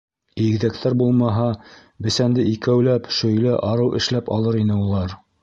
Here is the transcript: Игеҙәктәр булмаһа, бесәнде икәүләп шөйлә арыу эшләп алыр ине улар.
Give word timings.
Игеҙәктәр 0.43 0.95
булмаһа, 1.01 1.45
бесәнде 2.07 2.47
икәүләп 2.53 3.11
шөйлә 3.19 3.61
арыу 3.69 3.93
эшләп 4.01 4.35
алыр 4.39 4.61
ине 4.65 4.81
улар. 4.89 5.17